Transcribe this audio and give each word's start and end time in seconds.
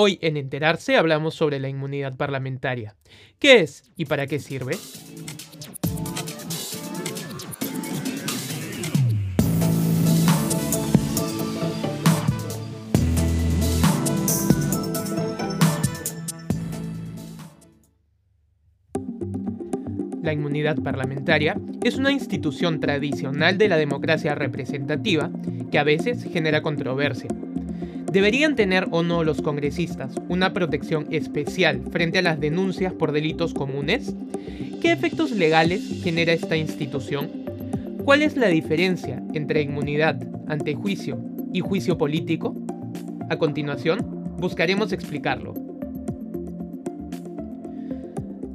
Hoy 0.00 0.16
en 0.22 0.36
Enterarse 0.36 0.96
hablamos 0.96 1.34
sobre 1.34 1.58
la 1.58 1.68
inmunidad 1.68 2.16
parlamentaria. 2.16 2.94
¿Qué 3.40 3.58
es 3.58 3.82
y 3.96 4.04
para 4.04 4.28
qué 4.28 4.38
sirve? 4.38 4.76
La 20.22 20.32
inmunidad 20.32 20.80
parlamentaria 20.80 21.60
es 21.82 21.96
una 21.96 22.12
institución 22.12 22.78
tradicional 22.78 23.58
de 23.58 23.68
la 23.68 23.76
democracia 23.76 24.36
representativa 24.36 25.32
que 25.72 25.78
a 25.80 25.82
veces 25.82 26.22
genera 26.22 26.62
controversia. 26.62 27.28
¿Deberían 28.12 28.56
tener 28.56 28.88
o 28.90 29.02
no 29.02 29.22
los 29.22 29.42
congresistas 29.42 30.14
una 30.30 30.54
protección 30.54 31.06
especial 31.10 31.82
frente 31.92 32.18
a 32.18 32.22
las 32.22 32.40
denuncias 32.40 32.94
por 32.94 33.12
delitos 33.12 33.52
comunes? 33.52 34.14
¿Qué 34.80 34.92
efectos 34.92 35.32
legales 35.32 36.00
genera 36.02 36.32
esta 36.32 36.56
institución? 36.56 37.28
¿Cuál 38.04 38.22
es 38.22 38.38
la 38.38 38.48
diferencia 38.48 39.22
entre 39.34 39.60
inmunidad 39.60 40.16
ante 40.46 40.74
juicio 40.74 41.20
y 41.52 41.60
juicio 41.60 41.98
político? 41.98 42.54
A 43.28 43.36
continuación, 43.36 43.98
buscaremos 44.38 44.92
explicarlo. 44.92 45.52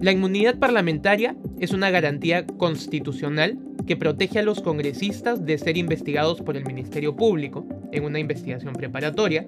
La 0.02 0.12
inmunidad 0.12 0.58
parlamentaria 0.58 1.36
es 1.64 1.72
una 1.72 1.90
garantía 1.90 2.46
constitucional 2.46 3.58
que 3.88 3.96
protege 3.96 4.40
a 4.40 4.44
los 4.44 4.62
congresistas 4.62 5.46
de 5.46 5.58
ser 5.58 5.78
investigados 5.78 6.42
por 6.42 6.58
el 6.58 6.66
Ministerio 6.66 7.16
Público 7.16 7.66
en 7.94 8.04
una 8.04 8.20
investigación 8.20 8.74
preparatoria, 8.74 9.48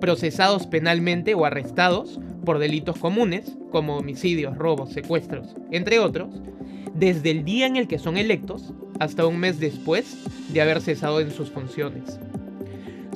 procesados 0.00 0.66
penalmente 0.66 1.32
o 1.32 1.46
arrestados 1.46 2.20
por 2.44 2.58
delitos 2.58 2.98
comunes 2.98 3.56
como 3.70 3.96
homicidios, 3.96 4.58
robos, 4.58 4.92
secuestros, 4.92 5.56
entre 5.70 5.98
otros, 5.98 6.28
desde 6.94 7.30
el 7.30 7.44
día 7.44 7.66
en 7.66 7.76
el 7.76 7.88
que 7.88 7.98
son 7.98 8.18
electos 8.18 8.74
hasta 8.98 9.24
un 9.24 9.38
mes 9.38 9.58
después 9.58 10.18
de 10.52 10.60
haber 10.60 10.82
cesado 10.82 11.20
en 11.20 11.30
sus 11.30 11.50
funciones. 11.50 12.20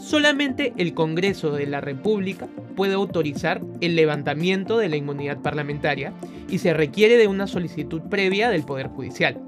Solamente 0.05 0.75
el 0.77 0.93
Congreso 0.93 1.53
de 1.53 1.67
la 1.67 1.81
República 1.81 2.47
puede 2.77 2.93
autorizar 2.93 3.63
el 3.81 3.97
levantamiento 3.97 4.77
de 4.77 4.91
la 4.91 4.97
inmunidad 4.97 5.41
parlamentaria 5.41 6.13
y 6.47 6.59
se 6.59 6.75
requiere 6.75 7.17
de 7.17 7.27
una 7.27 7.47
solicitud 7.47 8.03
previa 8.03 8.51
del 8.51 8.65
Poder 8.65 8.89
Judicial. 8.89 9.41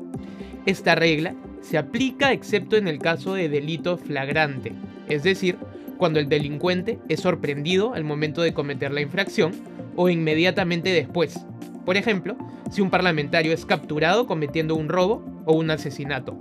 Esta 0.64 0.94
regla 0.94 1.34
se 1.60 1.76
aplica 1.76 2.32
excepto 2.32 2.78
en 2.78 2.88
el 2.88 3.00
caso 3.00 3.34
de 3.34 3.50
delito 3.50 3.98
flagrante, 3.98 4.72
es 5.10 5.24
decir, 5.24 5.58
cuando 5.98 6.20
el 6.20 6.30
delincuente 6.30 6.98
es 7.10 7.20
sorprendido 7.20 7.92
al 7.92 8.04
momento 8.04 8.40
de 8.40 8.54
cometer 8.54 8.92
la 8.92 9.02
infracción 9.02 9.52
o 9.94 10.08
inmediatamente 10.08 10.90
después. 10.90 11.38
Por 11.84 11.98
ejemplo, 11.98 12.34
si 12.70 12.80
un 12.80 12.88
parlamentario 12.88 13.52
es 13.52 13.66
capturado 13.66 14.26
cometiendo 14.26 14.74
un 14.74 14.88
robo 14.88 15.22
o 15.44 15.52
un 15.52 15.70
asesinato. 15.70 16.34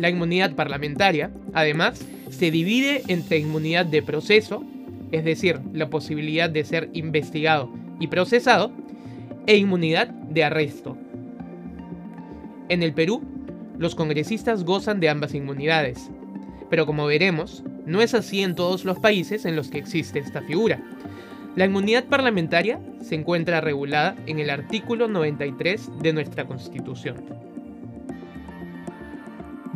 La 0.00 0.08
inmunidad 0.08 0.54
parlamentaria, 0.54 1.30
además, 1.52 2.00
se 2.30 2.50
divide 2.50 3.02
entre 3.08 3.36
inmunidad 3.36 3.84
de 3.84 4.02
proceso, 4.02 4.64
es 5.12 5.26
decir, 5.26 5.60
la 5.74 5.90
posibilidad 5.90 6.48
de 6.48 6.64
ser 6.64 6.88
investigado 6.94 7.70
y 8.00 8.06
procesado, 8.06 8.72
e 9.46 9.58
inmunidad 9.58 10.08
de 10.08 10.42
arresto. 10.42 10.96
En 12.70 12.82
el 12.82 12.94
Perú, 12.94 13.22
los 13.76 13.94
congresistas 13.94 14.64
gozan 14.64 15.00
de 15.00 15.10
ambas 15.10 15.34
inmunidades, 15.34 16.10
pero 16.70 16.86
como 16.86 17.04
veremos, 17.04 17.62
no 17.84 18.00
es 18.00 18.14
así 18.14 18.42
en 18.42 18.54
todos 18.54 18.86
los 18.86 18.98
países 18.98 19.44
en 19.44 19.54
los 19.54 19.68
que 19.68 19.78
existe 19.78 20.18
esta 20.18 20.40
figura. 20.40 20.82
La 21.56 21.66
inmunidad 21.66 22.04
parlamentaria 22.04 22.80
se 23.02 23.16
encuentra 23.16 23.60
regulada 23.60 24.16
en 24.26 24.38
el 24.38 24.48
artículo 24.48 25.08
93 25.08 25.90
de 26.00 26.14
nuestra 26.14 26.46
Constitución. 26.46 27.49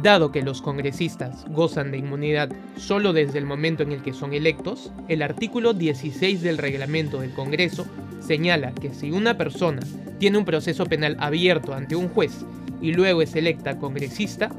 Dado 0.04 0.30
que 0.30 0.42
los 0.42 0.60
congresistas 0.60 1.46
gozan 1.48 1.90
de 1.90 1.96
inmunidad 1.96 2.50
solo 2.76 3.14
desde 3.14 3.38
el 3.38 3.46
momento 3.46 3.82
en 3.82 3.90
el 3.90 4.02
que 4.02 4.12
son 4.12 4.34
electos, 4.34 4.92
el 5.08 5.22
artículo 5.22 5.72
16 5.72 6.42
del 6.42 6.58
reglamento 6.58 7.22
del 7.22 7.32
Congreso 7.32 7.86
señala 8.20 8.74
que 8.74 8.92
si 8.92 9.12
una 9.12 9.38
persona 9.38 9.80
tiene 10.18 10.36
un 10.36 10.44
proceso 10.44 10.84
penal 10.84 11.16
abierto 11.20 11.72
ante 11.72 11.96
un 11.96 12.10
juez 12.10 12.44
y 12.82 12.92
luego 12.92 13.22
es 13.22 13.34
electa 13.34 13.78
congresista, 13.78 14.50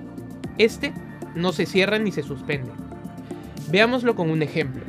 este 0.57 0.95
no 1.35 1.51
se 1.51 1.67
cierra 1.67 1.99
ni 1.99 2.11
se 2.11 2.23
suspende. 2.23 2.71
Veámoslo 3.69 4.15
con 4.15 4.31
un 4.31 4.41
ejemplo. 4.41 4.81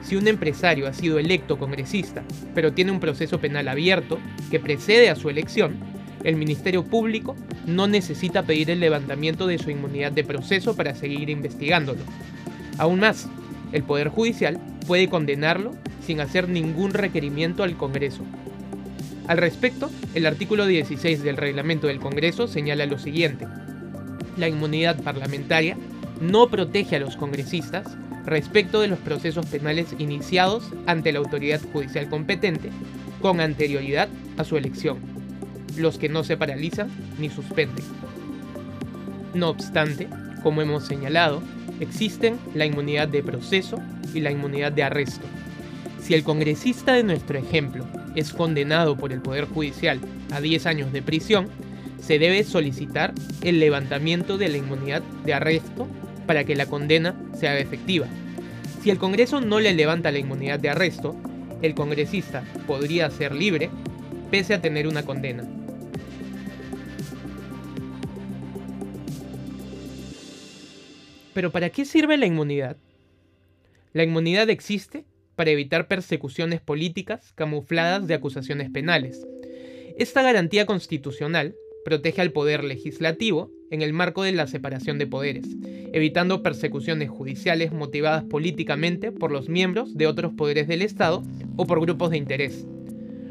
Si 0.00 0.16
un 0.16 0.28
empresario 0.28 0.88
ha 0.88 0.94
sido 0.94 1.18
electo 1.18 1.58
congresista, 1.58 2.22
pero 2.54 2.72
tiene 2.72 2.90
un 2.90 3.00
proceso 3.00 3.38
penal 3.38 3.68
abierto 3.68 4.18
que 4.50 4.60
precede 4.60 5.10
a 5.10 5.14
su 5.14 5.28
elección, 5.28 5.78
el 6.24 6.36
Ministerio 6.36 6.84
Público 6.84 7.36
no 7.66 7.86
necesita 7.86 8.42
pedir 8.42 8.70
el 8.70 8.80
levantamiento 8.80 9.46
de 9.46 9.58
su 9.58 9.70
inmunidad 9.70 10.12
de 10.12 10.24
proceso 10.24 10.76
para 10.76 10.94
seguir 10.94 11.30
investigándolo. 11.30 12.00
Aún 12.78 13.00
más, 13.00 13.28
el 13.72 13.82
Poder 13.82 14.08
Judicial 14.08 14.60
puede 14.86 15.08
condenarlo 15.08 15.74
sin 16.04 16.20
hacer 16.20 16.48
ningún 16.48 16.92
requerimiento 16.92 17.62
al 17.62 17.76
Congreso. 17.76 18.24
Al 19.26 19.38
respecto, 19.38 19.90
el 20.14 20.26
artículo 20.26 20.66
16 20.66 21.22
del 21.22 21.36
reglamento 21.36 21.86
del 21.86 22.00
Congreso 22.00 22.48
señala 22.48 22.86
lo 22.86 22.98
siguiente. 22.98 23.46
La 24.36 24.48
inmunidad 24.48 25.00
parlamentaria 25.02 25.76
no 26.20 26.48
protege 26.48 26.96
a 26.96 27.00
los 27.00 27.16
congresistas 27.16 27.86
respecto 28.26 28.80
de 28.80 28.88
los 28.88 28.98
procesos 28.98 29.46
penales 29.46 29.94
iniciados 29.98 30.64
ante 30.86 31.12
la 31.12 31.20
autoridad 31.20 31.60
judicial 31.72 32.08
competente 32.08 32.70
con 33.22 33.40
anterioridad 33.40 34.08
a 34.36 34.44
su 34.44 34.56
elección, 34.56 34.98
los 35.76 35.98
que 35.98 36.08
no 36.08 36.24
se 36.24 36.36
paralizan 36.36 36.88
ni 37.18 37.30
suspenden. 37.30 37.84
No 39.34 39.48
obstante, 39.48 40.08
como 40.42 40.62
hemos 40.62 40.84
señalado, 40.84 41.42
existen 41.80 42.38
la 42.54 42.66
inmunidad 42.66 43.08
de 43.08 43.22
proceso 43.22 43.80
y 44.14 44.20
la 44.20 44.30
inmunidad 44.30 44.72
de 44.72 44.82
arresto. 44.82 45.26
Si 46.00 46.14
el 46.14 46.24
congresista 46.24 46.92
de 46.92 47.04
nuestro 47.04 47.38
ejemplo 47.38 47.86
es 48.16 48.32
condenado 48.32 48.96
por 48.96 49.12
el 49.12 49.20
Poder 49.20 49.44
Judicial 49.44 50.00
a 50.32 50.40
10 50.40 50.66
años 50.66 50.92
de 50.92 51.02
prisión, 51.02 51.48
se 52.00 52.18
debe 52.18 52.42
solicitar 52.44 53.12
el 53.42 53.60
levantamiento 53.60 54.38
de 54.38 54.48
la 54.48 54.56
inmunidad 54.56 55.02
de 55.24 55.34
arresto 55.34 55.86
para 56.26 56.44
que 56.44 56.56
la 56.56 56.66
condena 56.66 57.14
sea 57.38 57.58
efectiva. 57.58 58.06
Si 58.82 58.90
el 58.90 58.98
Congreso 58.98 59.40
no 59.40 59.60
le 59.60 59.74
levanta 59.74 60.10
la 60.10 60.18
inmunidad 60.18 60.58
de 60.58 60.70
arresto, 60.70 61.14
el 61.62 61.74
congresista 61.74 62.42
podría 62.66 63.10
ser 63.10 63.34
libre 63.34 63.70
pese 64.30 64.54
a 64.54 64.62
tener 64.62 64.86
una 64.86 65.02
condena. 65.02 65.44
Pero 71.32 71.50
¿para 71.50 71.70
qué 71.70 71.84
sirve 71.84 72.16
la 72.16 72.26
inmunidad? 72.26 72.76
La 73.92 74.02
inmunidad 74.02 74.50
existe 74.50 75.04
para 75.36 75.50
evitar 75.50 75.88
persecuciones 75.88 76.60
políticas 76.60 77.32
camufladas 77.34 78.06
de 78.06 78.14
acusaciones 78.14 78.70
penales. 78.70 79.26
Esta 79.96 80.22
garantía 80.22 80.66
constitucional 80.66 81.54
protege 81.84 82.20
al 82.20 82.32
poder 82.32 82.64
legislativo 82.64 83.50
en 83.70 83.82
el 83.82 83.92
marco 83.92 84.22
de 84.22 84.32
la 84.32 84.46
separación 84.46 84.98
de 84.98 85.06
poderes, 85.06 85.46
evitando 85.92 86.42
persecuciones 86.42 87.08
judiciales 87.08 87.72
motivadas 87.72 88.24
políticamente 88.24 89.12
por 89.12 89.30
los 89.30 89.48
miembros 89.48 89.96
de 89.96 90.06
otros 90.06 90.32
poderes 90.34 90.68
del 90.68 90.82
Estado 90.82 91.22
o 91.56 91.66
por 91.66 91.80
grupos 91.80 92.10
de 92.10 92.18
interés. 92.18 92.66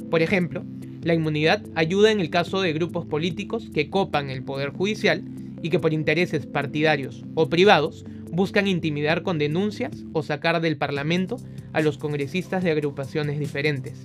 Por 0.09 0.21
ejemplo, 0.21 0.63
la 1.03 1.13
inmunidad 1.13 1.63
ayuda 1.75 2.11
en 2.11 2.19
el 2.19 2.29
caso 2.29 2.61
de 2.61 2.73
grupos 2.73 3.05
políticos 3.05 3.69
que 3.73 3.89
copan 3.89 4.29
el 4.29 4.43
poder 4.43 4.69
judicial 4.69 5.23
y 5.61 5.69
que 5.69 5.79
por 5.79 5.93
intereses 5.93 6.45
partidarios 6.45 7.23
o 7.35 7.49
privados 7.49 8.05
buscan 8.31 8.67
intimidar 8.67 9.23
con 9.23 9.37
denuncias 9.37 10.03
o 10.13 10.23
sacar 10.23 10.61
del 10.61 10.77
Parlamento 10.77 11.37
a 11.73 11.81
los 11.81 11.97
congresistas 11.97 12.63
de 12.63 12.71
agrupaciones 12.71 13.39
diferentes. 13.39 14.03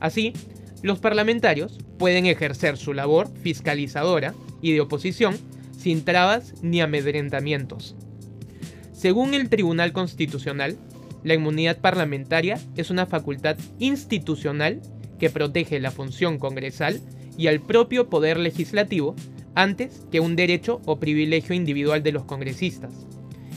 Así, 0.00 0.32
los 0.82 0.98
parlamentarios 0.98 1.78
pueden 1.98 2.26
ejercer 2.26 2.76
su 2.76 2.92
labor 2.92 3.28
fiscalizadora 3.42 4.34
y 4.60 4.72
de 4.72 4.80
oposición 4.80 5.36
sin 5.76 6.04
trabas 6.04 6.54
ni 6.62 6.80
amedrentamientos. 6.80 7.96
Según 8.92 9.34
el 9.34 9.48
Tribunal 9.48 9.92
Constitucional, 9.92 10.76
la 11.22 11.34
inmunidad 11.34 11.78
parlamentaria 11.78 12.60
es 12.76 12.90
una 12.90 13.06
facultad 13.06 13.56
institucional 13.78 14.82
que 15.18 15.30
protege 15.30 15.80
la 15.80 15.90
función 15.90 16.38
congresal 16.38 17.00
y 17.36 17.46
al 17.46 17.60
propio 17.60 18.08
poder 18.08 18.38
legislativo 18.38 19.16
antes 19.54 20.02
que 20.10 20.20
un 20.20 20.36
derecho 20.36 20.80
o 20.84 20.98
privilegio 20.98 21.54
individual 21.54 22.02
de 22.02 22.12
los 22.12 22.24
congresistas. 22.24 23.06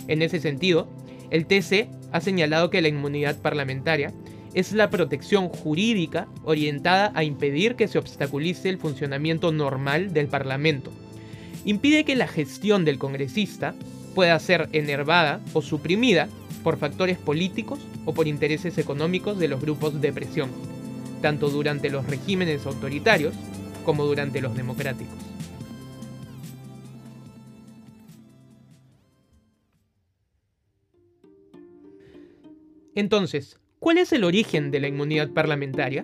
En 0.07 0.21
ese 0.21 0.39
sentido, 0.39 0.88
el 1.29 1.45
TC 1.45 1.89
ha 2.11 2.21
señalado 2.21 2.69
que 2.69 2.81
la 2.81 2.88
inmunidad 2.88 3.38
parlamentaria 3.41 4.13
es 4.53 4.71
la 4.71 4.89
protección 4.89 5.49
jurídica 5.49 6.27
orientada 6.44 7.11
a 7.13 7.23
impedir 7.23 7.75
que 7.75 7.88
se 7.88 7.99
obstaculice 7.99 8.69
el 8.69 8.77
funcionamiento 8.77 9.51
normal 9.51 10.13
del 10.13 10.27
Parlamento. 10.27 10.91
Impide 11.65 12.05
que 12.05 12.15
la 12.15 12.27
gestión 12.27 12.85
del 12.85 12.97
congresista 12.97 13.75
pueda 14.15 14.39
ser 14.39 14.69
enervada 14.71 15.41
o 15.53 15.61
suprimida 15.61 16.27
por 16.63 16.77
factores 16.77 17.17
políticos 17.17 17.79
o 18.05 18.13
por 18.13 18.27
intereses 18.27 18.77
económicos 18.77 19.38
de 19.38 19.47
los 19.47 19.61
grupos 19.61 20.01
de 20.01 20.13
presión, 20.13 20.49
tanto 21.21 21.49
durante 21.49 21.89
los 21.89 22.07
regímenes 22.07 22.65
autoritarios 22.65 23.35
como 23.85 24.05
durante 24.05 24.41
los 24.41 24.55
democráticos. 24.55 25.15
Entonces, 32.97 33.59
¿cuál 33.77 33.99
es 33.99 34.11
el 34.11 34.23
origen 34.23 34.71
de 34.71 34.79
la 34.79 34.88
inmunidad 34.88 35.29
parlamentaria? 35.29 36.01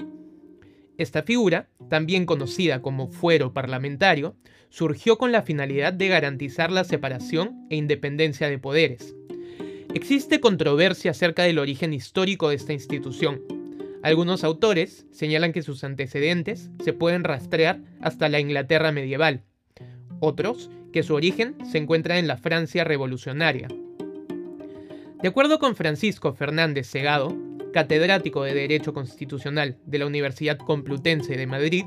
Esta 0.99 1.23
figura, 1.23 1.67
también 1.89 2.27
conocida 2.27 2.83
como 2.83 3.07
fuero 3.07 3.51
parlamentario, 3.51 4.35
surgió 4.69 5.17
con 5.17 5.31
la 5.31 5.41
finalidad 5.41 5.91
de 5.91 6.07
garantizar 6.07 6.71
la 6.71 6.83
separación 6.83 7.65
e 7.71 7.77
independencia 7.77 8.47
de 8.47 8.59
poderes. 8.59 9.15
Existe 9.95 10.39
controversia 10.39 11.09
acerca 11.09 11.41
del 11.41 11.57
origen 11.57 11.95
histórico 11.95 12.49
de 12.49 12.57
esta 12.57 12.73
institución. 12.73 13.41
Algunos 14.03 14.43
autores 14.43 15.07
señalan 15.09 15.51
que 15.51 15.63
sus 15.63 15.83
antecedentes 15.83 16.69
se 16.83 16.93
pueden 16.93 17.23
rastrear 17.23 17.79
hasta 18.01 18.29
la 18.29 18.39
Inglaterra 18.39 18.91
medieval. 18.91 19.41
Otros, 20.19 20.69
que 20.91 21.01
su 21.01 21.15
origen 21.15 21.55
se 21.71 21.79
encuentra 21.79 22.19
en 22.19 22.27
la 22.27 22.37
Francia 22.37 22.83
revolucionaria. 22.83 23.67
De 25.23 25.29
acuerdo 25.29 25.57
con 25.57 25.77
Francisco 25.77 26.33
Fernández 26.33 26.85
Segado, 26.85 27.33
catedrático 27.71 28.43
de 28.43 28.53
Derecho 28.53 28.93
Constitucional 28.93 29.77
de 29.85 29.99
la 29.99 30.05
Universidad 30.05 30.57
Complutense 30.57 31.37
de 31.37 31.47
Madrid, 31.47 31.85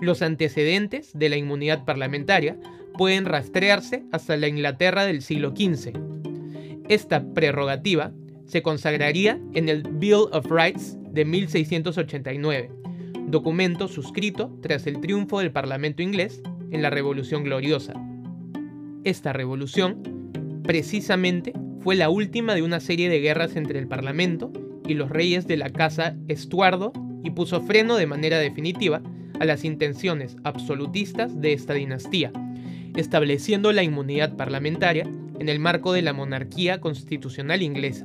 los 0.00 0.22
antecedentes 0.22 1.10
de 1.12 1.28
la 1.28 1.36
inmunidad 1.36 1.84
parlamentaria 1.84 2.56
pueden 2.96 3.24
rastrearse 3.24 4.04
hasta 4.12 4.36
la 4.36 4.46
Inglaterra 4.46 5.06
del 5.06 5.22
siglo 5.22 5.50
XV. 5.56 5.98
Esta 6.88 7.24
prerrogativa 7.34 8.12
se 8.46 8.62
consagraría 8.62 9.40
en 9.54 9.68
el 9.68 9.82
Bill 9.82 10.28
of 10.30 10.46
Rights 10.48 10.96
de 11.10 11.24
1689, 11.24 12.70
documento 13.26 13.88
suscrito 13.88 14.56
tras 14.62 14.86
el 14.86 15.00
triunfo 15.00 15.40
del 15.40 15.50
Parlamento 15.50 16.00
inglés 16.00 16.40
en 16.70 16.82
la 16.82 16.90
Revolución 16.90 17.42
Gloriosa. 17.42 17.94
Esta 19.02 19.32
revolución, 19.32 20.00
precisamente, 20.62 21.54
fue 21.88 21.96
la 21.96 22.10
última 22.10 22.54
de 22.54 22.60
una 22.60 22.80
serie 22.80 23.08
de 23.08 23.18
guerras 23.18 23.56
entre 23.56 23.78
el 23.78 23.88
Parlamento 23.88 24.52
y 24.86 24.92
los 24.92 25.08
reyes 25.08 25.46
de 25.46 25.56
la 25.56 25.70
casa 25.70 26.16
Estuardo 26.28 26.92
y 27.24 27.30
puso 27.30 27.62
freno 27.62 27.96
de 27.96 28.06
manera 28.06 28.38
definitiva 28.38 29.00
a 29.40 29.46
las 29.46 29.64
intenciones 29.64 30.36
absolutistas 30.44 31.40
de 31.40 31.54
esta 31.54 31.72
dinastía, 31.72 32.30
estableciendo 32.94 33.72
la 33.72 33.84
inmunidad 33.84 34.36
parlamentaria 34.36 35.04
en 35.38 35.48
el 35.48 35.60
marco 35.60 35.94
de 35.94 36.02
la 36.02 36.12
monarquía 36.12 36.78
constitucional 36.78 37.62
inglesa. 37.62 38.04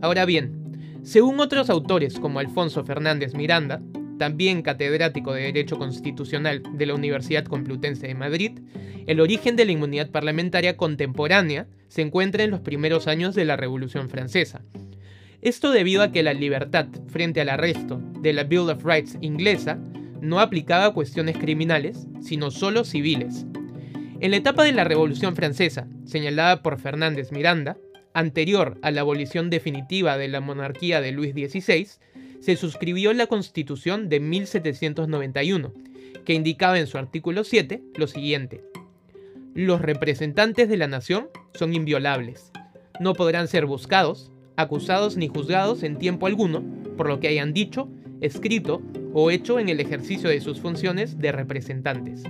Ahora 0.00 0.24
bien, 0.24 0.78
según 1.02 1.38
otros 1.40 1.68
autores 1.68 2.18
como 2.18 2.38
Alfonso 2.38 2.86
Fernández 2.86 3.34
Miranda, 3.34 3.82
también 4.18 4.62
catedrático 4.62 5.32
de 5.32 5.42
Derecho 5.42 5.78
Constitucional 5.78 6.62
de 6.72 6.86
la 6.86 6.94
Universidad 6.94 7.44
Complutense 7.44 8.08
de 8.08 8.14
Madrid, 8.14 8.58
el 9.06 9.20
origen 9.20 9.56
de 9.56 9.64
la 9.64 9.72
inmunidad 9.72 10.10
parlamentaria 10.10 10.76
contemporánea 10.76 11.66
se 11.88 12.02
encuentra 12.02 12.44
en 12.44 12.50
los 12.50 12.60
primeros 12.60 13.06
años 13.06 13.34
de 13.34 13.44
la 13.44 13.56
Revolución 13.56 14.10
Francesa. 14.10 14.62
Esto 15.40 15.70
debido 15.70 16.02
a 16.02 16.12
que 16.12 16.22
la 16.22 16.34
libertad 16.34 16.88
frente 17.06 17.40
al 17.40 17.48
arresto 17.48 18.02
de 18.20 18.32
la 18.32 18.44
Bill 18.44 18.70
of 18.70 18.84
Rights 18.84 19.16
inglesa 19.20 19.78
no 20.20 20.40
aplicaba 20.40 20.92
cuestiones 20.92 21.38
criminales, 21.38 22.06
sino 22.20 22.50
solo 22.50 22.84
civiles. 22.84 23.46
En 24.20 24.32
la 24.32 24.36
etapa 24.36 24.64
de 24.64 24.72
la 24.72 24.82
Revolución 24.84 25.36
Francesa, 25.36 25.86
señalada 26.04 26.60
por 26.60 26.80
Fernández 26.80 27.30
Miranda, 27.30 27.76
anterior 28.14 28.78
a 28.82 28.90
la 28.90 29.02
abolición 29.02 29.48
definitiva 29.48 30.18
de 30.18 30.26
la 30.26 30.40
monarquía 30.40 31.00
de 31.00 31.12
Luis 31.12 31.32
XVI, 31.32 31.86
se 32.40 32.56
suscribió 32.56 33.12
la 33.12 33.26
Constitución 33.26 34.08
de 34.08 34.20
1791, 34.20 35.72
que 36.24 36.34
indicaba 36.34 36.78
en 36.78 36.86
su 36.86 36.98
artículo 36.98 37.44
7 37.44 37.82
lo 37.96 38.06
siguiente. 38.06 38.62
Los 39.54 39.80
representantes 39.80 40.68
de 40.68 40.76
la 40.76 40.86
nación 40.86 41.28
son 41.54 41.74
inviolables. 41.74 42.52
No 43.00 43.14
podrán 43.14 43.48
ser 43.48 43.66
buscados, 43.66 44.30
acusados 44.56 45.16
ni 45.16 45.28
juzgados 45.28 45.82
en 45.82 45.98
tiempo 45.98 46.26
alguno 46.26 46.62
por 46.96 47.08
lo 47.08 47.20
que 47.20 47.28
hayan 47.28 47.52
dicho, 47.52 47.88
escrito 48.20 48.82
o 49.14 49.30
hecho 49.30 49.58
en 49.58 49.68
el 49.68 49.80
ejercicio 49.80 50.28
de 50.28 50.40
sus 50.40 50.60
funciones 50.60 51.18
de 51.18 51.32
representantes. 51.32 52.24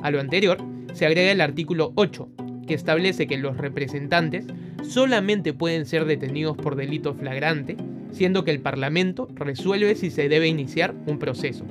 A 0.00 0.10
lo 0.10 0.20
anterior, 0.20 0.58
se 0.94 1.06
agrega 1.06 1.32
el 1.32 1.40
artículo 1.40 1.92
8, 1.96 2.28
que 2.66 2.74
establece 2.74 3.26
que 3.26 3.38
los 3.38 3.56
representantes 3.56 4.46
solamente 4.82 5.52
pueden 5.52 5.84
ser 5.84 6.04
detenidos 6.04 6.56
por 6.56 6.76
delito 6.76 7.14
flagrante 7.14 7.76
siendo 8.12 8.44
que 8.44 8.50
el 8.50 8.60
Parlamento 8.60 9.28
resuelve 9.34 9.94
si 9.94 10.10
se 10.10 10.28
debe 10.28 10.48
iniciar 10.48 10.94
un 11.06 11.18
proceso. 11.18 11.64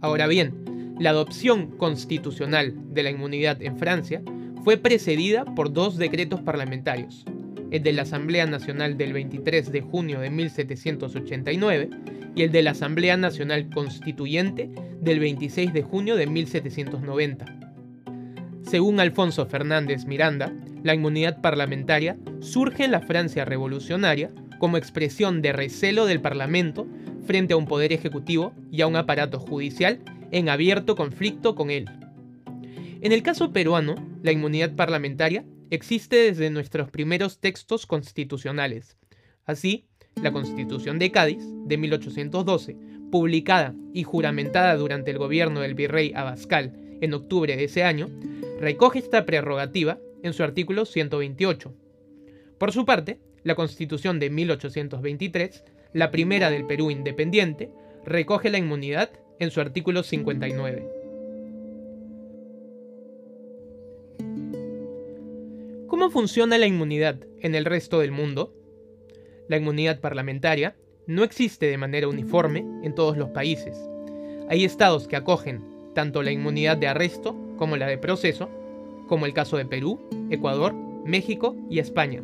Ahora 0.00 0.26
bien, 0.26 0.94
la 0.98 1.10
adopción 1.10 1.68
constitucional 1.78 2.74
de 2.92 3.02
la 3.02 3.10
inmunidad 3.10 3.60
en 3.62 3.76
Francia 3.76 4.22
fue 4.62 4.76
precedida 4.76 5.44
por 5.44 5.72
dos 5.72 5.96
decretos 5.96 6.40
parlamentarios, 6.42 7.24
el 7.70 7.82
de 7.82 7.92
la 7.92 8.02
Asamblea 8.02 8.46
Nacional 8.46 8.96
del 8.96 9.12
23 9.12 9.72
de 9.72 9.80
junio 9.80 10.20
de 10.20 10.30
1789 10.30 11.90
y 12.34 12.42
el 12.42 12.52
de 12.52 12.62
la 12.62 12.72
Asamblea 12.72 13.16
Nacional 13.16 13.70
Constituyente 13.70 14.70
del 15.00 15.20
26 15.20 15.72
de 15.72 15.82
junio 15.82 16.16
de 16.16 16.26
1790. 16.26 17.46
Según 18.62 19.00
Alfonso 19.00 19.46
Fernández 19.46 20.04
Miranda, 20.04 20.52
la 20.82 20.94
inmunidad 20.94 21.40
parlamentaria 21.40 22.16
surge 22.40 22.84
en 22.84 22.92
la 22.92 23.00
Francia 23.00 23.44
revolucionaria 23.44 24.30
como 24.60 24.76
expresión 24.76 25.42
de 25.42 25.52
recelo 25.52 26.06
del 26.06 26.20
Parlamento 26.20 26.86
frente 27.26 27.54
a 27.54 27.56
un 27.56 27.66
poder 27.66 27.92
ejecutivo 27.92 28.54
y 28.70 28.82
a 28.82 28.86
un 28.86 28.94
aparato 28.94 29.40
judicial 29.40 30.00
en 30.30 30.48
abierto 30.48 30.94
conflicto 30.94 31.56
con 31.56 31.70
él. 31.70 31.86
En 33.00 33.10
el 33.10 33.24
caso 33.24 33.52
peruano, 33.52 33.96
la 34.22 34.30
inmunidad 34.30 34.76
parlamentaria 34.76 35.44
existe 35.70 36.16
desde 36.16 36.50
nuestros 36.50 36.90
primeros 36.90 37.40
textos 37.40 37.86
constitucionales. 37.86 38.96
Así, 39.46 39.86
la 40.22 40.32
Constitución 40.32 40.98
de 40.98 41.10
Cádiz, 41.10 41.42
de 41.64 41.78
1812, 41.78 42.76
publicada 43.10 43.74
y 43.94 44.02
juramentada 44.02 44.76
durante 44.76 45.10
el 45.10 45.18
gobierno 45.18 45.60
del 45.60 45.74
virrey 45.74 46.12
Abascal 46.14 46.76
en 47.00 47.14
octubre 47.14 47.56
de 47.56 47.64
ese 47.64 47.82
año, 47.82 48.08
recoge 48.60 48.98
esta 48.98 49.24
prerrogativa 49.24 49.98
en 50.22 50.34
su 50.34 50.42
artículo 50.42 50.84
128. 50.84 51.74
Por 52.58 52.72
su 52.72 52.84
parte, 52.84 53.18
la 53.44 53.54
Constitución 53.54 54.18
de 54.18 54.30
1823, 54.30 55.64
la 55.92 56.10
primera 56.10 56.50
del 56.50 56.66
Perú 56.66 56.90
independiente, 56.90 57.70
recoge 58.04 58.50
la 58.50 58.58
inmunidad 58.58 59.10
en 59.38 59.50
su 59.50 59.60
artículo 59.60 60.02
59. 60.02 60.88
¿Cómo 65.86 66.10
funciona 66.10 66.56
la 66.58 66.66
inmunidad 66.66 67.16
en 67.40 67.54
el 67.54 67.64
resto 67.64 68.00
del 68.00 68.12
mundo? 68.12 68.54
La 69.48 69.56
inmunidad 69.56 70.00
parlamentaria 70.00 70.76
no 71.06 71.24
existe 71.24 71.66
de 71.66 71.78
manera 71.78 72.08
uniforme 72.08 72.60
en 72.82 72.94
todos 72.94 73.16
los 73.16 73.30
países. 73.30 73.76
Hay 74.48 74.64
estados 74.64 75.08
que 75.08 75.16
acogen 75.16 75.64
tanto 75.94 76.22
la 76.22 76.30
inmunidad 76.30 76.76
de 76.76 76.86
arresto 76.86 77.36
como 77.56 77.76
la 77.76 77.86
de 77.86 77.98
proceso, 77.98 78.48
como 79.08 79.26
el 79.26 79.34
caso 79.34 79.56
de 79.56 79.66
Perú, 79.66 80.00
Ecuador, 80.30 80.72
México 81.04 81.56
y 81.68 81.80
España. 81.80 82.22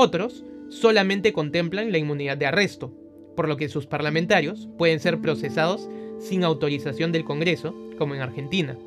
Otros 0.00 0.44
solamente 0.68 1.32
contemplan 1.32 1.90
la 1.90 1.98
inmunidad 1.98 2.36
de 2.36 2.46
arresto, 2.46 2.92
por 3.34 3.48
lo 3.48 3.56
que 3.56 3.68
sus 3.68 3.86
parlamentarios 3.86 4.68
pueden 4.78 5.00
ser 5.00 5.18
procesados 5.18 5.88
sin 6.20 6.44
autorización 6.44 7.10
del 7.10 7.24
Congreso, 7.24 7.74
como 7.98 8.14
en 8.14 8.20
Argentina. 8.20 8.78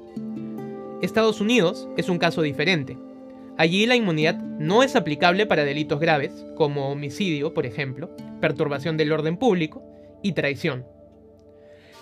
Estados 1.01 1.41
Unidos 1.41 1.89
es 1.97 2.07
un 2.07 2.17
caso 2.17 2.41
diferente. 2.41 2.97
Allí 3.57 3.85
la 3.87 3.97
inmunidad 3.97 4.37
no 4.37 4.83
es 4.83 4.95
aplicable 4.95 5.45
para 5.45 5.65
delitos 5.65 5.99
graves, 5.99 6.31
como 6.55 6.89
homicidio, 6.89 7.53
por 7.53 7.65
ejemplo, 7.65 8.09
perturbación 8.39 8.95
del 8.95 9.11
orden 9.11 9.35
público 9.35 9.83
y 10.23 10.31
traición. 10.31 10.85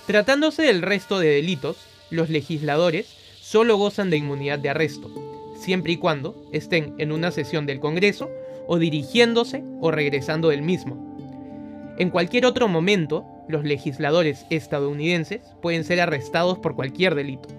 Tratándose 0.05 0.61
del 0.61 0.83
resto 0.83 1.17
de 1.17 1.29
delitos, 1.29 1.77
los 2.11 2.29
legisladores 2.29 3.07
solo 3.41 3.75
gozan 3.75 4.11
de 4.11 4.17
inmunidad 4.17 4.59
de 4.59 4.69
arresto, 4.69 5.09
siempre 5.57 5.93
y 5.93 5.97
cuando 5.97 6.47
estén 6.51 6.93
en 6.99 7.11
una 7.11 7.31
sesión 7.31 7.65
del 7.65 7.79
Congreso 7.79 8.29
o 8.71 8.77
dirigiéndose 8.77 9.63
o 9.81 9.89
regresando 9.89 10.49
del 10.49 10.61
mismo. 10.61 10.95
En 11.97 12.11
cualquier 12.11 12.45
otro 12.45 12.67
momento, 12.67 13.25
los 13.47 13.63
legisladores 13.63 14.45
estadounidenses 14.51 15.41
pueden 15.59 15.83
ser 15.83 15.99
arrestados 15.99 16.59
por 16.59 16.75
cualquier 16.75 17.15
delito. 17.15 17.49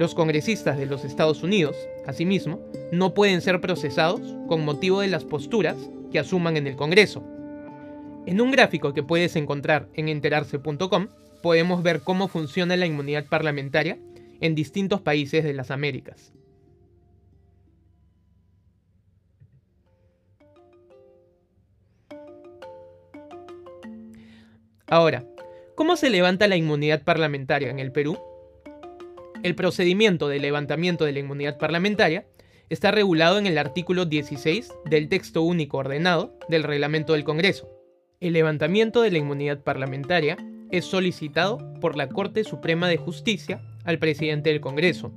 Los 0.00 0.16
congresistas 0.16 0.78
de 0.78 0.86
los 0.86 1.04
Estados 1.04 1.44
Unidos, 1.44 1.76
asimismo, 2.08 2.58
no 2.90 3.14
pueden 3.14 3.40
ser 3.40 3.60
procesados 3.60 4.20
con 4.48 4.64
motivo 4.64 5.00
de 5.00 5.06
las 5.06 5.22
posturas 5.22 5.76
que 6.10 6.18
asuman 6.18 6.56
en 6.56 6.66
el 6.66 6.74
Congreso. 6.74 7.22
En 8.26 8.40
un 8.40 8.50
gráfico 8.50 8.92
que 8.92 9.04
puedes 9.04 9.36
encontrar 9.36 9.88
en 9.94 10.08
enterarse.com, 10.08 11.06
podemos 11.40 11.84
ver 11.84 12.00
cómo 12.00 12.26
funciona 12.26 12.76
la 12.76 12.86
inmunidad 12.86 13.26
parlamentaria 13.26 13.96
en 14.40 14.56
distintos 14.56 15.00
países 15.00 15.44
de 15.44 15.54
las 15.54 15.70
Américas. 15.70 16.32
Ahora, 24.88 25.24
¿cómo 25.74 25.96
se 25.96 26.10
levanta 26.10 26.46
la 26.46 26.56
inmunidad 26.56 27.02
parlamentaria 27.02 27.70
en 27.70 27.80
el 27.80 27.90
Perú? 27.90 28.18
El 29.42 29.56
procedimiento 29.56 30.28
de 30.28 30.38
levantamiento 30.38 31.04
de 31.04 31.12
la 31.12 31.18
inmunidad 31.18 31.58
parlamentaria 31.58 32.24
está 32.68 32.92
regulado 32.92 33.38
en 33.38 33.46
el 33.46 33.58
artículo 33.58 34.04
16 34.04 34.72
del 34.84 35.08
texto 35.08 35.42
único 35.42 35.78
ordenado 35.78 36.38
del 36.48 36.62
reglamento 36.62 37.14
del 37.14 37.24
Congreso. 37.24 37.68
El 38.20 38.32
levantamiento 38.32 39.02
de 39.02 39.10
la 39.10 39.18
inmunidad 39.18 39.64
parlamentaria 39.64 40.36
es 40.70 40.84
solicitado 40.84 41.58
por 41.80 41.96
la 41.96 42.08
Corte 42.08 42.44
Suprema 42.44 42.88
de 42.88 42.96
Justicia 42.96 43.60
al 43.84 43.98
presidente 43.98 44.50
del 44.50 44.60
Congreso, 44.60 45.12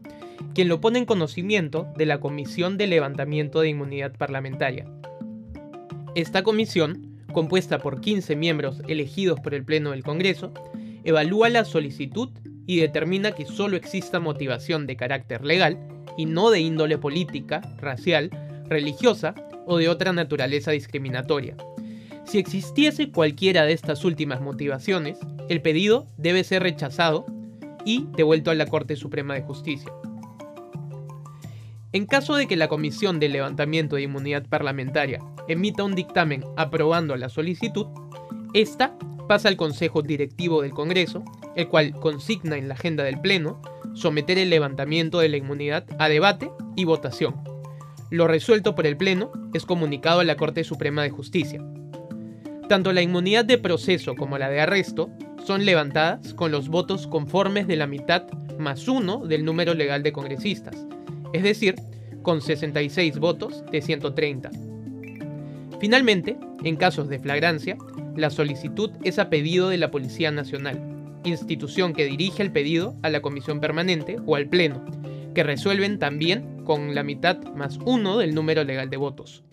quien 0.55 0.67
lo 0.67 0.81
pone 0.81 0.97
en 0.97 1.05
conocimiento 1.05 1.87
de 1.95 2.07
la 2.07 2.19
Comisión 2.19 2.77
de 2.77 2.87
Levantamiento 2.87 3.61
de 3.61 3.69
Inmunidad 3.69 4.13
Parlamentaria. 4.17 4.85
Esta 6.15 6.41
comisión, 6.43 7.08
compuesta 7.31 7.79
por 7.79 8.01
15 8.01 8.35
miembros 8.35 8.81
elegidos 8.87 9.39
por 9.39 9.53
el 9.53 9.63
Pleno 9.63 9.91
del 9.91 10.03
Congreso, 10.03 10.51
evalúa 11.03 11.49
la 11.49 11.65
solicitud 11.65 12.29
y 12.65 12.79
determina 12.79 13.31
que 13.31 13.45
solo 13.45 13.77
exista 13.77 14.19
motivación 14.19 14.85
de 14.85 14.95
carácter 14.95 15.43
legal 15.43 15.79
y 16.17 16.25
no 16.25 16.49
de 16.51 16.59
índole 16.59 16.97
política, 16.97 17.61
racial, 17.77 18.29
religiosa 18.67 19.35
o 19.65 19.77
de 19.77 19.89
otra 19.89 20.13
naturaleza 20.13 20.71
discriminatoria. 20.71 21.55
Si 22.25 22.37
existiese 22.37 23.11
cualquiera 23.11 23.65
de 23.65 23.73
estas 23.73 24.05
últimas 24.05 24.41
motivaciones, 24.41 25.17
el 25.49 25.61
pedido 25.61 26.05
debe 26.17 26.43
ser 26.43 26.61
rechazado 26.61 27.25
y 27.85 28.05
devuelto 28.15 28.51
a 28.51 28.55
la 28.55 28.67
Corte 28.67 28.95
Suprema 28.95 29.33
de 29.33 29.41
Justicia. 29.41 29.91
En 31.91 32.05
caso 32.05 32.35
de 32.35 32.47
que 32.47 32.55
la 32.55 32.67
Comisión 32.67 33.19
de 33.19 33.29
Levantamiento 33.29 33.95
de 33.95 34.03
Inmunidad 34.03 34.45
Parlamentaria 34.47 35.21
emita 35.49 35.83
un 35.83 35.95
dictamen 35.95 36.45
aprobando 36.55 37.17
la 37.17 37.27
solicitud, 37.27 37.87
esta 38.53 38.95
pasa 39.27 39.49
al 39.49 39.57
Consejo 39.57 40.01
Directivo 40.01 40.61
del 40.61 40.71
Congreso, 40.71 41.23
el 41.55 41.67
cual 41.67 41.93
consigna 41.93 42.57
en 42.57 42.67
la 42.67 42.75
agenda 42.75 43.03
del 43.03 43.19
Pleno 43.19 43.61
someter 43.93 44.37
el 44.37 44.49
levantamiento 44.49 45.19
de 45.19 45.29
la 45.29 45.37
inmunidad 45.37 45.85
a 45.99 46.07
debate 46.07 46.49
y 46.75 46.85
votación. 46.85 47.35
Lo 48.11 48.27
resuelto 48.27 48.75
por 48.75 48.87
el 48.87 48.97
Pleno 48.97 49.31
es 49.53 49.65
comunicado 49.65 50.21
a 50.21 50.23
la 50.23 50.35
Corte 50.35 50.63
Suprema 50.63 51.03
de 51.03 51.09
Justicia. 51.09 51.63
Tanto 52.67 52.93
la 52.93 53.01
inmunidad 53.01 53.45
de 53.45 53.57
proceso 53.57 54.15
como 54.15 54.37
la 54.37 54.49
de 54.49 54.61
arresto 54.61 55.09
son 55.45 55.65
levantadas 55.65 56.33
con 56.33 56.51
los 56.51 56.69
votos 56.69 57.07
conformes 57.07 57.67
de 57.67 57.75
la 57.75 57.87
mitad 57.87 58.27
más 58.59 58.87
uno 58.87 59.25
del 59.25 59.45
número 59.45 59.73
legal 59.73 60.03
de 60.03 60.11
congresistas, 60.11 60.85
es 61.33 61.43
decir, 61.43 61.75
con 62.21 62.41
66 62.41 63.17
votos 63.17 63.63
de 63.71 63.81
130. 63.81 64.68
Finalmente, 65.79 66.37
en 66.63 66.75
casos 66.75 67.07
de 67.07 67.19
flagrancia, 67.19 67.77
la 68.15 68.29
solicitud 68.29 68.91
es 69.03 69.17
a 69.17 69.29
pedido 69.29 69.69
de 69.69 69.77
la 69.77 69.91
Policía 69.91 70.29
Nacional, 70.29 70.81
institución 71.23 71.93
que 71.93 72.05
dirige 72.05 72.43
el 72.43 72.51
pedido 72.51 72.95
a 73.01 73.09
la 73.09 73.21
Comisión 73.21 73.59
Permanente 73.59 74.17
o 74.25 74.35
al 74.35 74.47
Pleno, 74.47 74.83
que 75.33 75.43
resuelven 75.43 75.99
también 75.99 76.63
con 76.65 76.95
la 76.95 77.03
mitad 77.03 77.41
más 77.55 77.79
uno 77.85 78.17
del 78.17 78.35
número 78.35 78.63
legal 78.63 78.89
de 78.89 78.97
votos. 78.97 79.43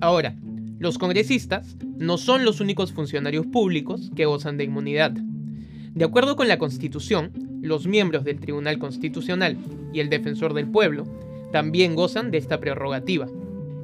Ahora, 0.00 0.36
los 0.78 0.98
congresistas 0.98 1.76
no 1.96 2.18
son 2.18 2.44
los 2.44 2.60
únicos 2.60 2.92
funcionarios 2.92 3.46
públicos 3.46 4.10
que 4.16 4.26
gozan 4.26 4.58
de 4.58 4.64
inmunidad. 4.64 5.12
De 5.12 6.04
acuerdo 6.04 6.36
con 6.36 6.48
la 6.48 6.58
Constitución, 6.58 7.60
los 7.62 7.86
miembros 7.86 8.24
del 8.24 8.40
Tribunal 8.40 8.78
Constitucional 8.78 9.56
y 9.92 10.00
el 10.00 10.08
Defensor 10.08 10.54
del 10.54 10.68
Pueblo 10.68 11.04
también 11.52 11.94
gozan 11.94 12.30
de 12.30 12.38
esta 12.38 12.58
prerrogativa. 12.58 13.28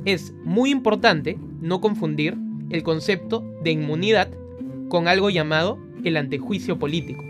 Es 0.04 0.32
muy 0.44 0.70
importante 0.70 1.38
no 1.60 1.80
confundir 1.80 2.36
el 2.70 2.82
concepto 2.82 3.44
de 3.62 3.72
inmunidad 3.72 4.30
con 4.88 5.08
algo 5.08 5.30
llamado 5.30 5.78
el 6.04 6.16
antejuicio 6.16 6.78
político, 6.78 7.22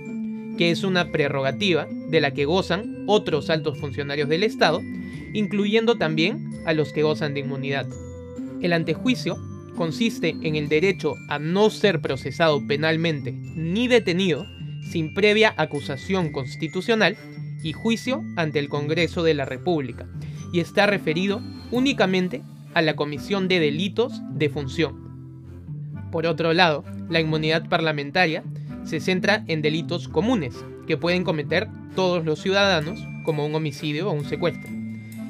que 0.57 0.71
es 0.71 0.85
una 0.85 1.11
prerrogativa 1.11 1.87
de 2.11 2.21
la 2.21 2.33
que 2.33 2.45
gozan 2.45 3.05
otros 3.07 3.51
altos 3.51 3.79
funcionarios 3.79 4.29
del 4.29 4.43
Estado, 4.43 4.81
incluyendo 5.33 5.97
también 5.97 6.51
a 6.67 6.73
los 6.73 6.93
que 6.93 7.03
gozan 7.03 7.35
de 7.35 7.41
inmunidad. 7.41 7.87
El 8.61 8.73
antejuicio 8.73 9.37
consiste 9.77 10.37
en 10.43 10.57
el 10.57 10.69
derecho 10.69 11.15
a 11.29 11.39
no 11.39 11.71
ser 11.71 12.01
procesado 12.01 12.67
penalmente 12.67 13.33
ni 13.33 13.89
detenido 13.89 14.45
sin 14.91 15.15
previa 15.15 15.55
acusación 15.57 16.33
constitucional 16.33 17.17
y 17.63 17.73
juicio 17.73 18.23
ante 18.37 18.59
el 18.59 18.69
Congreso 18.69 19.23
de 19.23 19.35
la 19.35 19.45
República, 19.45 20.09
y 20.53 20.61
está 20.61 20.87
referido 20.87 21.41
únicamente 21.71 22.43
a 22.79 22.83
la 22.83 22.95
comisión 22.95 23.49
de 23.49 23.59
delitos 23.59 24.23
de 24.31 24.49
función. 24.49 24.95
Por 26.13 26.27
otro 26.27 26.53
lado, 26.53 26.85
la 27.11 27.19
inmunidad 27.19 27.69
parlamentaria 27.69 28.45
se 28.85 29.01
centra 29.01 29.43
en 29.49 29.63
delitos 29.63 30.07
comunes 30.07 30.55
que 30.87 30.97
pueden 30.97 31.25
cometer 31.25 31.67
todos 31.97 32.25
los 32.25 32.41
ciudadanos, 32.41 33.01
como 33.25 33.45
un 33.45 33.53
homicidio 33.57 34.09
o 34.09 34.13
un 34.13 34.25
secuestro. 34.25 34.71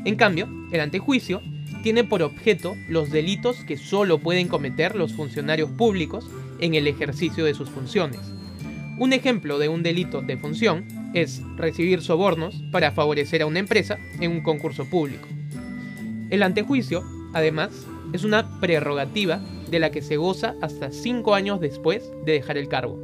En 0.04 0.16
cambio, 0.16 0.46
el 0.72 0.80
antejuicio 0.80 1.40
tiene 1.82 2.04
por 2.04 2.20
objeto 2.20 2.76
los 2.86 3.10
delitos 3.10 3.64
que 3.64 3.78
solo 3.78 4.18
pueden 4.18 4.48
cometer 4.48 4.94
los 4.94 5.14
funcionarios 5.14 5.70
públicos 5.70 6.28
en 6.60 6.74
el 6.74 6.86
ejercicio 6.86 7.46
de 7.46 7.54
sus 7.54 7.70
funciones. 7.70 8.20
Un 8.98 9.14
ejemplo 9.14 9.58
de 9.58 9.70
un 9.70 9.82
delito 9.82 10.20
de 10.20 10.36
función 10.36 10.84
es 11.14 11.40
recibir 11.56 12.02
sobornos 12.02 12.62
para 12.72 12.92
favorecer 12.92 13.40
a 13.40 13.46
una 13.46 13.60
empresa 13.60 13.96
en 14.20 14.32
un 14.32 14.42
concurso 14.42 14.84
público. 14.84 15.26
El 16.28 16.42
antejuicio, 16.42 17.02
además, 17.32 17.86
es 18.12 18.24
una 18.24 18.60
prerrogativa 18.60 19.40
de 19.70 19.78
la 19.78 19.90
que 19.90 20.02
se 20.02 20.16
goza 20.16 20.54
hasta 20.60 20.92
cinco 20.92 21.34
años 21.34 21.60
después 21.60 22.10
de 22.24 22.32
dejar 22.32 22.56
el 22.58 22.68
cargo. 22.68 22.98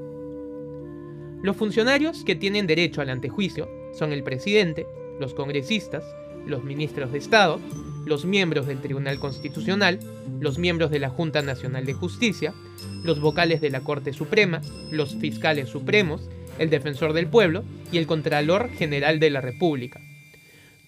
Los 1.42 1.56
funcionarios 1.56 2.24
que 2.24 2.34
tienen 2.34 2.66
derecho 2.66 3.02
al 3.02 3.10
antejuicio 3.10 3.68
son 3.92 4.12
el 4.12 4.22
presidente, 4.22 4.86
los 5.20 5.34
congresistas, 5.34 6.02
los 6.46 6.64
ministros 6.64 7.12
de 7.12 7.18
Estado, 7.18 7.60
los 8.06 8.24
miembros 8.24 8.66
del 8.66 8.80
Tribunal 8.80 9.18
Constitucional, 9.18 9.98
los 10.40 10.58
miembros 10.58 10.90
de 10.90 10.98
la 10.98 11.10
Junta 11.10 11.42
Nacional 11.42 11.84
de 11.86 11.94
Justicia, 11.94 12.54
los 13.02 13.20
vocales 13.20 13.60
de 13.60 13.70
la 13.70 13.80
Corte 13.80 14.12
Suprema, 14.12 14.60
los 14.90 15.16
fiscales 15.16 15.68
supremos, 15.68 16.28
el 16.58 16.70
defensor 16.70 17.12
del 17.12 17.26
pueblo 17.26 17.64
y 17.92 17.98
el 17.98 18.06
Contralor 18.06 18.70
General 18.70 19.20
de 19.20 19.30
la 19.30 19.40
República. 19.40 20.00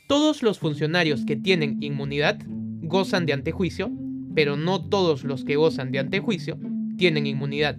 Todos 0.06 0.42
los 0.42 0.58
funcionarios 0.58 1.24
que 1.26 1.36
tienen 1.36 1.82
inmunidad 1.82 2.38
gozan 2.86 3.26
de 3.26 3.32
antejuicio, 3.32 3.90
pero 4.34 4.56
no 4.56 4.84
todos 4.88 5.24
los 5.24 5.44
que 5.44 5.56
gozan 5.56 5.92
de 5.92 5.98
antejuicio 5.98 6.58
tienen 6.96 7.26
inmunidad. 7.26 7.76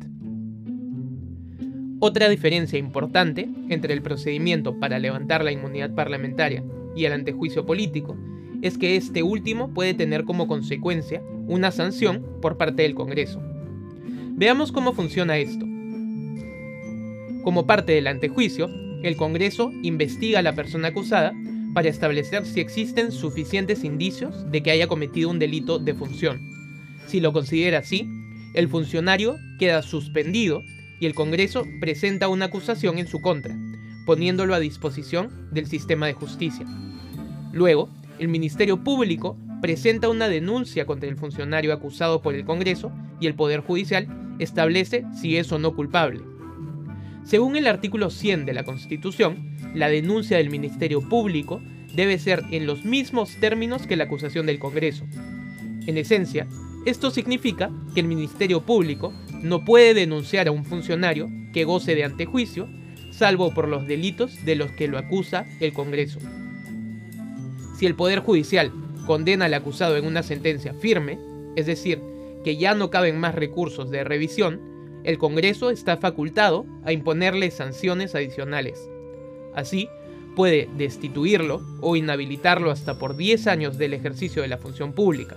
Otra 2.00 2.30
diferencia 2.30 2.78
importante 2.78 3.50
entre 3.70 3.94
el 3.94 4.04
procedimiento 4.04 4.80
para 4.80 5.00
levantar 5.00 5.44
la 5.44 5.52
inmunidad 5.52 5.96
parlamentaria 5.96 6.64
y 6.96 7.06
el 7.06 7.14
antejuicio 7.14 7.66
político 7.66 8.16
es 8.62 8.78
que 8.78 8.96
este 8.96 9.24
último 9.24 9.74
puede 9.74 9.94
tener 9.94 10.24
como 10.24 10.48
consecuencia 10.48 11.24
una 11.48 11.72
sanción 11.72 12.24
por 12.42 12.58
parte 12.58 12.84
del 12.84 12.96
Congreso. 12.96 13.42
Veamos 14.34 14.72
cómo 14.72 14.94
funciona 14.94 15.38
esto. 15.38 15.66
Como 17.44 17.66
parte 17.66 17.94
del 17.94 18.08
antejuicio, 18.08 18.70
el 19.04 19.16
Congreso 19.16 19.72
investiga 19.84 20.40
a 20.40 20.44
la 20.44 20.54
persona 20.54 20.90
acusada 20.90 21.34
para 21.78 21.90
establecer 21.90 22.44
si 22.44 22.60
existen 22.60 23.12
suficientes 23.12 23.84
indicios 23.84 24.50
de 24.52 24.64
que 24.64 24.72
haya 24.72 24.88
cometido 24.88 25.30
un 25.30 25.38
delito 25.38 25.78
de 25.78 25.94
función. 25.94 26.42
Si 27.06 27.20
lo 27.20 27.34
considera 27.34 27.78
así, 27.78 28.10
el 28.56 28.68
funcionario 28.68 29.36
queda 29.60 29.84
suspendido 29.84 30.64
y 31.00 31.06
el 31.06 31.14
Congreso 31.14 31.68
presenta 31.80 32.30
una 32.30 32.46
acusación 32.46 32.98
en 32.98 33.06
su 33.06 33.22
contra, 33.22 33.56
poniéndolo 34.08 34.56
a 34.56 34.60
disposición 34.60 35.30
del 35.52 35.68
sistema 35.68 36.08
de 36.08 36.14
justicia. 36.14 36.66
Luego, 37.54 37.90
el 38.18 38.28
Ministerio 38.28 38.84
Público 38.84 39.38
presenta 39.62 40.10
una 40.10 40.30
denuncia 40.30 40.88
contra 40.88 41.08
el 41.08 41.16
funcionario 41.16 41.72
acusado 41.72 42.24
por 42.24 42.34
el 42.34 42.44
Congreso 42.44 42.92
y 43.20 43.28
el 43.28 43.36
Poder 43.36 43.60
Judicial 43.60 44.08
establece 44.40 45.06
si 45.22 45.38
es 45.38 45.52
o 45.52 45.60
no 45.60 45.76
culpable. 45.76 46.22
Según 47.24 47.56
el 47.56 47.68
artículo 47.68 48.10
100 48.10 48.48
de 48.48 48.54
la 48.54 48.64
Constitución, 48.64 49.57
la 49.74 49.90
denuncia 49.90 50.38
del 50.38 50.50
Ministerio 50.50 51.02
Público 51.02 51.62
debe 51.94 52.20
ser 52.20 52.44
en 52.52 52.66
los 52.66 52.86
mismos 52.86 53.36
términos 53.40 53.88
que 53.88 53.96
la 53.96 54.06
acusación 54.06 54.46
del 54.46 54.60
Congreso. 54.60 55.06
En 55.86 55.98
esencia, 55.98 56.48
esto 56.86 57.12
significa 57.12 57.72
que 57.94 58.00
el 58.00 58.08
Ministerio 58.08 58.62
Público 58.62 59.14
no 59.42 59.66
puede 59.66 59.94
denunciar 59.94 60.48
a 60.48 60.52
un 60.52 60.66
funcionario 60.66 61.30
que 61.54 61.64
goce 61.64 61.96
de 61.96 62.04
antejuicio, 62.04 62.70
salvo 63.12 63.54
por 63.54 63.68
los 63.68 63.88
delitos 63.88 64.46
de 64.46 64.56
los 64.56 64.72
que 64.72 64.88
lo 64.88 64.98
acusa 64.98 65.46
el 65.60 65.74
Congreso. 65.74 66.20
Si 67.78 67.86
el 67.86 67.96
Poder 67.96 68.20
Judicial 68.20 68.72
condena 69.06 69.46
al 69.46 69.54
acusado 69.54 69.98
en 69.98 70.06
una 70.06 70.24
sentencia 70.24 70.74
firme, 70.74 71.18
es 71.56 71.66
decir, 71.66 72.02
que 72.44 72.58
ya 72.58 72.74
no 72.76 72.90
caben 72.90 73.20
más 73.20 73.36
recursos 73.36 73.90
de 73.90 74.04
revisión, 74.04 74.62
el 75.04 75.18
Congreso 75.18 75.70
está 75.70 75.98
facultado 75.98 76.66
a 76.84 76.92
imponerle 76.92 77.50
sanciones 77.52 78.14
adicionales. 78.14 78.90
Así, 79.58 79.90
puede 80.36 80.70
destituirlo 80.78 81.64
o 81.82 81.96
inhabilitarlo 81.96 82.70
hasta 82.70 83.00
por 83.00 83.18
10 83.18 83.48
años 83.48 83.80
del 83.80 83.96
ejercicio 83.96 84.44
de 84.44 84.48
la 84.48 84.60
función 84.60 84.94
pública. 84.94 85.36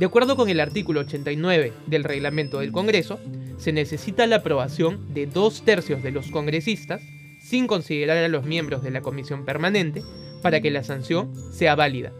De 0.00 0.06
acuerdo 0.06 0.34
con 0.34 0.48
el 0.48 0.58
artículo 0.58 1.00
89 1.00 1.72
del 1.86 2.02
reglamento 2.02 2.58
del 2.58 2.72
Congreso, 2.72 3.20
se 3.56 3.72
necesita 3.72 4.26
la 4.26 4.36
aprobación 4.36 5.14
de 5.14 5.26
dos 5.26 5.62
tercios 5.62 6.02
de 6.02 6.10
los 6.10 6.26
congresistas, 6.32 7.02
sin 7.40 7.68
considerar 7.68 8.16
a 8.16 8.28
los 8.28 8.44
miembros 8.44 8.82
de 8.82 8.90
la 8.90 9.00
comisión 9.00 9.44
permanente, 9.44 10.02
para 10.42 10.60
que 10.60 10.72
la 10.72 10.82
sanción 10.82 11.32
sea 11.52 11.76
válida. 11.76 12.12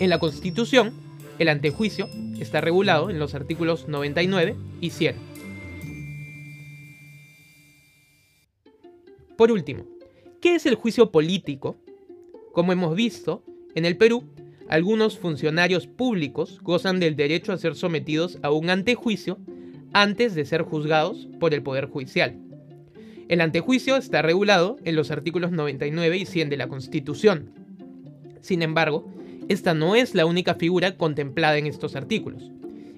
En 0.00 0.10
la 0.10 0.18
Constitución, 0.18 0.92
el 1.38 1.48
antejuicio 1.48 2.08
está 2.40 2.60
regulado 2.60 3.10
en 3.10 3.20
los 3.20 3.36
artículos 3.36 3.86
99 3.86 4.56
y 4.80 4.90
100. 4.90 5.25
Por 9.36 9.52
último, 9.52 9.84
¿qué 10.40 10.54
es 10.54 10.64
el 10.64 10.76
juicio 10.76 11.10
político? 11.10 11.76
Como 12.52 12.72
hemos 12.72 12.96
visto, 12.96 13.42
en 13.74 13.84
el 13.84 13.98
Perú, 13.98 14.24
algunos 14.66 15.18
funcionarios 15.18 15.86
públicos 15.86 16.58
gozan 16.62 17.00
del 17.00 17.16
derecho 17.16 17.52
a 17.52 17.58
ser 17.58 17.74
sometidos 17.74 18.38
a 18.42 18.50
un 18.50 18.70
antejuicio 18.70 19.38
antes 19.92 20.34
de 20.34 20.46
ser 20.46 20.62
juzgados 20.62 21.28
por 21.38 21.52
el 21.52 21.62
Poder 21.62 21.84
Judicial. 21.84 22.38
El 23.28 23.42
antejuicio 23.42 23.96
está 23.96 24.22
regulado 24.22 24.78
en 24.84 24.96
los 24.96 25.10
artículos 25.10 25.52
99 25.52 26.16
y 26.16 26.24
100 26.24 26.48
de 26.48 26.56
la 26.56 26.68
Constitución. 26.68 27.50
Sin 28.40 28.62
embargo, 28.62 29.06
esta 29.48 29.74
no 29.74 29.96
es 29.96 30.14
la 30.14 30.24
única 30.24 30.54
figura 30.54 30.96
contemplada 30.96 31.58
en 31.58 31.66
estos 31.66 31.94
artículos. 31.94 32.50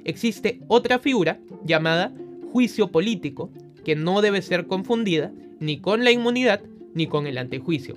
Existe 0.04 0.60
otra 0.68 1.00
figura 1.00 1.40
llamada 1.64 2.14
juicio 2.52 2.92
político, 2.92 3.50
que 3.84 3.96
no 3.96 4.20
debe 4.22 4.40
ser 4.40 4.66
confundida 4.66 5.32
ni 5.60 5.80
con 5.80 6.04
la 6.04 6.10
inmunidad 6.10 6.62
ni 6.94 7.06
con 7.06 7.26
el 7.26 7.38
antejuicio. 7.38 7.96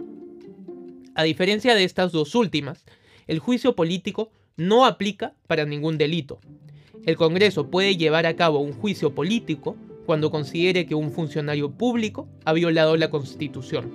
A 1.15 1.23
diferencia 1.23 1.75
de 1.75 1.83
estas 1.83 2.11
dos 2.11 2.35
últimas, 2.35 2.85
el 3.27 3.39
juicio 3.39 3.75
político 3.75 4.31
no 4.57 4.85
aplica 4.85 5.33
para 5.47 5.65
ningún 5.65 5.97
delito. 5.97 6.39
El 7.05 7.17
Congreso 7.17 7.69
puede 7.69 7.97
llevar 7.97 8.25
a 8.25 8.35
cabo 8.35 8.59
un 8.59 8.73
juicio 8.73 9.13
político 9.15 9.75
cuando 10.05 10.31
considere 10.31 10.85
que 10.85 10.95
un 10.95 11.11
funcionario 11.11 11.71
público 11.71 12.27
ha 12.45 12.53
violado 12.53 12.95
la 12.97 13.09
Constitución. 13.09 13.91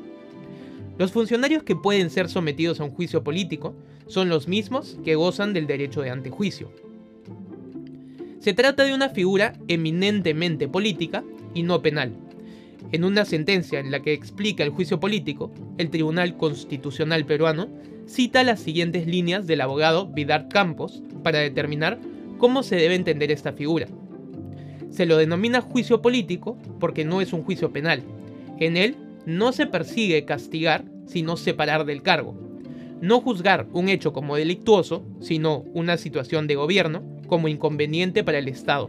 Los 0.99 1.13
funcionarios 1.13 1.63
que 1.63 1.77
pueden 1.77 2.11
ser 2.11 2.29
sometidos 2.29 2.81
a 2.81 2.85
un 2.85 2.91
juicio 2.91 3.23
político 3.23 3.75
son 4.07 4.29
los 4.29 4.49
mismos 4.49 4.99
que 5.05 5.15
gozan 5.15 5.53
del 5.53 5.67
derecho 5.67 6.01
de 6.01 6.11
antejuicio. 6.11 6.71
Se 8.41 8.55
trata 8.55 8.85
de 8.85 8.95
una 8.95 9.09
figura 9.09 9.55
eminentemente 9.69 10.69
política 10.69 11.25
y 11.53 11.65
no 11.65 11.83
penal, 11.83 12.13
en 12.93 13.05
una 13.05 13.25
sentencia 13.25 13.81
en 13.81 13.91
la 13.91 14.01
que 14.01 14.13
explica 14.13 14.63
el 14.63 14.71
juicio 14.71 15.01
político, 15.01 15.53
el 15.79 15.91
Tribunal 15.91 16.37
Constitucional 16.37 17.25
peruano 17.25 17.69
cita 18.07 18.45
las 18.45 18.61
siguientes 18.61 19.07
líneas 19.07 19.47
del 19.47 19.61
abogado 19.61 20.07
Vidar 20.07 20.49
Campos 20.49 21.03
para 21.23 21.41
determinar 21.41 21.99
cómo 22.39 22.63
se 22.63 22.77
debe 22.77 22.95
entender 22.95 23.31
esta 23.33 23.53
figura. 23.53 23.89
Se 24.91 25.07
lo 25.07 25.17
denomina 25.17 25.61
juicio 25.61 26.01
político 26.01 26.57
porque 26.79 27.05
no 27.05 27.21
es 27.21 27.33
un 27.33 27.43
juicio 27.43 27.73
penal. 27.73 28.03
En 28.59 28.77
él 28.77 28.97
no 29.27 29.53
se 29.53 29.67
persigue 29.67 30.25
castigar, 30.25 30.85
sino 31.07 31.37
separar 31.37 31.85
del 31.85 32.03
cargo. 32.03 32.35
No 33.01 33.21
juzgar 33.21 33.67
un 33.73 33.89
hecho 33.89 34.13
como 34.13 34.37
delictuoso, 34.37 35.05
sino 35.21 35.65
una 35.75 35.97
situación 35.97 36.47
de 36.47 36.55
gobierno 36.55 37.03
como 37.27 37.49
inconveniente 37.49 38.25
para 38.25 38.39
el 38.39 38.49
Estado. 38.49 38.89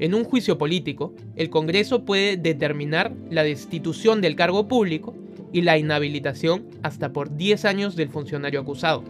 En 0.00 0.14
un 0.14 0.24
juicio 0.24 0.56
político, 0.56 1.14
el 1.36 1.50
Congreso 1.50 2.06
puede 2.06 2.38
determinar 2.38 3.14
la 3.28 3.42
destitución 3.42 4.22
del 4.22 4.34
cargo 4.34 4.66
público 4.66 5.14
y 5.52 5.60
la 5.60 5.76
inhabilitación 5.76 6.66
hasta 6.82 7.12
por 7.12 7.36
10 7.36 7.66
años 7.66 7.96
del 7.96 8.08
funcionario 8.08 8.60
acusado. 8.60 9.04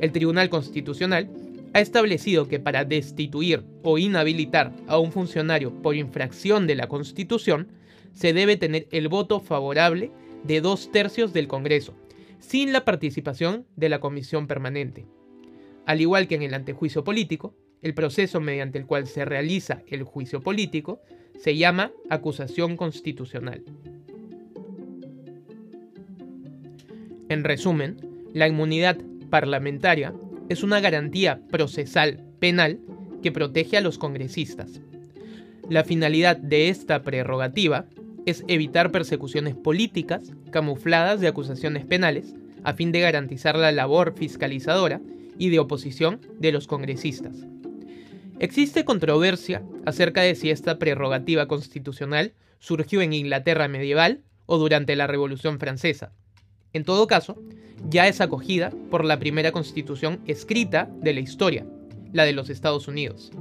El 0.00 0.10
Tribunal 0.10 0.50
Constitucional 0.50 1.30
ha 1.72 1.80
establecido 1.80 2.48
que 2.48 2.58
para 2.58 2.84
destituir 2.84 3.62
o 3.84 3.96
inhabilitar 3.96 4.74
a 4.88 4.98
un 4.98 5.12
funcionario 5.12 5.72
por 5.82 5.94
infracción 5.94 6.66
de 6.66 6.74
la 6.74 6.88
Constitución, 6.88 7.68
se 8.12 8.32
debe 8.32 8.56
tener 8.56 8.88
el 8.90 9.06
voto 9.06 9.38
favorable 9.38 10.10
de 10.42 10.60
dos 10.60 10.90
tercios 10.90 11.32
del 11.32 11.46
Congreso, 11.46 11.94
sin 12.40 12.72
la 12.72 12.84
participación 12.84 13.66
de 13.76 13.88
la 13.88 14.00
Comisión 14.00 14.48
Permanente. 14.48 15.06
Al 15.86 16.00
igual 16.00 16.26
que 16.26 16.34
en 16.34 16.42
el 16.42 16.54
antejuicio 16.54 17.04
político, 17.04 17.54
el 17.82 17.94
proceso 17.94 18.40
mediante 18.40 18.78
el 18.78 18.86
cual 18.86 19.06
se 19.06 19.24
realiza 19.24 19.82
el 19.86 20.02
juicio 20.02 20.40
político 20.40 21.00
se 21.38 21.56
llama 21.56 21.92
acusación 22.10 22.76
constitucional. 22.76 23.62
En 27.28 27.44
resumen, 27.44 27.96
la 28.32 28.48
inmunidad 28.48 28.96
parlamentaria 29.30 30.14
es 30.48 30.62
una 30.62 30.80
garantía 30.80 31.40
procesal 31.50 32.24
penal 32.38 32.80
que 33.22 33.32
protege 33.32 33.76
a 33.76 33.80
los 33.80 33.98
congresistas. 33.98 34.80
La 35.68 35.84
finalidad 35.84 36.36
de 36.36 36.70
esta 36.70 37.02
prerrogativa 37.02 37.84
es 38.24 38.44
evitar 38.48 38.90
persecuciones 38.90 39.54
políticas 39.54 40.32
camufladas 40.50 41.20
de 41.20 41.28
acusaciones 41.28 41.84
penales 41.84 42.34
a 42.64 42.72
fin 42.72 42.92
de 42.92 43.00
garantizar 43.00 43.56
la 43.56 43.72
labor 43.72 44.14
fiscalizadora 44.16 45.00
y 45.38 45.50
de 45.50 45.58
oposición 45.58 46.20
de 46.38 46.52
los 46.52 46.66
congresistas. 46.66 47.46
Existe 48.40 48.84
controversia 48.84 49.64
acerca 49.84 50.22
de 50.22 50.36
si 50.36 50.50
esta 50.50 50.78
prerrogativa 50.78 51.48
constitucional 51.48 52.34
surgió 52.60 53.02
en 53.02 53.12
Inglaterra 53.12 53.66
medieval 53.66 54.20
o 54.46 54.58
durante 54.58 54.94
la 54.94 55.08
Revolución 55.08 55.58
Francesa. 55.58 56.12
En 56.72 56.84
todo 56.84 57.08
caso, 57.08 57.42
ya 57.90 58.06
es 58.06 58.20
acogida 58.20 58.72
por 58.90 59.04
la 59.04 59.18
primera 59.18 59.50
constitución 59.50 60.20
escrita 60.26 60.88
de 61.00 61.14
la 61.14 61.20
historia, 61.20 61.66
la 62.12 62.24
de 62.24 62.32
los 62.32 62.48
Estados 62.48 62.86
Unidos. 62.86 63.32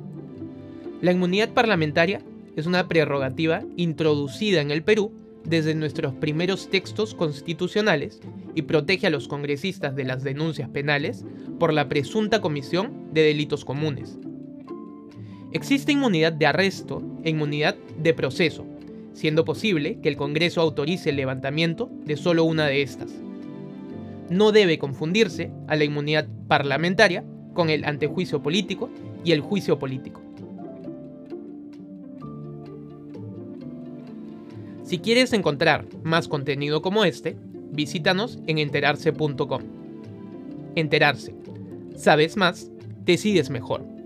La 1.01 1.11
inmunidad 1.11 1.49
parlamentaria 1.49 2.23
es 2.55 2.65
una 2.65 2.87
prerrogativa 2.87 3.61
introducida 3.75 4.61
en 4.61 4.71
el 4.71 4.83
Perú 4.83 5.13
desde 5.43 5.75
nuestros 5.75 6.15
primeros 6.15 6.71
textos 6.71 7.13
constitucionales 7.13 8.19
y 8.55 8.63
protege 8.63 9.05
a 9.05 9.11
los 9.11 9.27
congresistas 9.27 9.95
de 9.95 10.05
las 10.05 10.23
denuncias 10.23 10.69
penales 10.69 11.23
por 11.59 11.71
la 11.71 11.87
presunta 11.87 12.41
comisión 12.41 13.13
de 13.13 13.21
delitos 13.21 13.63
comunes. 13.63 14.17
Existe 15.57 15.91
inmunidad 15.91 16.33
de 16.33 16.45
arresto 16.45 17.01
e 17.23 17.31
inmunidad 17.31 17.73
de 17.97 18.13
proceso, 18.13 18.63
siendo 19.13 19.43
posible 19.43 19.97
que 20.03 20.07
el 20.07 20.15
Congreso 20.15 20.61
autorice 20.61 21.09
el 21.09 21.15
levantamiento 21.15 21.89
de 22.05 22.15
solo 22.15 22.43
una 22.43 22.67
de 22.67 22.83
estas. 22.83 23.09
No 24.29 24.51
debe 24.51 24.77
confundirse 24.77 25.49
a 25.67 25.75
la 25.75 25.83
inmunidad 25.83 26.27
parlamentaria 26.47 27.23
con 27.55 27.71
el 27.71 27.85
antejuicio 27.85 28.43
político 28.43 28.91
y 29.25 29.31
el 29.31 29.41
juicio 29.41 29.79
político. 29.79 30.21
Si 34.83 34.99
quieres 34.99 35.33
encontrar 35.33 35.87
más 36.03 36.27
contenido 36.27 36.83
como 36.83 37.03
este, 37.03 37.35
visítanos 37.71 38.37
en 38.45 38.59
enterarse.com. 38.59 39.63
Enterarse. 40.75 41.33
Sabes 41.95 42.37
más, 42.37 42.69
decides 43.05 43.49
mejor. 43.49 43.96